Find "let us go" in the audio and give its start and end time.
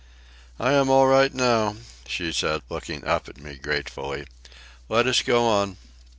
4.89-5.45